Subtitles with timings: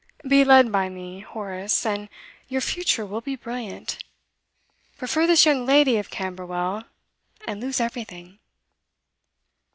[0.27, 2.09] Be led by me, Horace, and
[2.49, 4.03] your future will be brilliant.
[4.97, 6.85] Prefer this young lady of Camberwell,
[7.45, 8.39] and lose everything.